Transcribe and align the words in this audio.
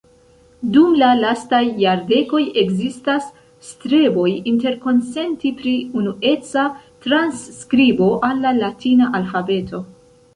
Dum 0.75 0.93
la 0.99 1.07
lastaj 1.17 1.59
jardekoj 1.81 2.39
ekzistas 2.61 3.27
streboj 3.67 4.31
interkonsenti 4.53 5.51
pri 5.59 5.73
unueca 6.01 6.63
transskribo 7.07 8.07
al 8.29 8.41
la 8.47 8.55
latina 8.65 9.11
alfabeto. 9.21 9.83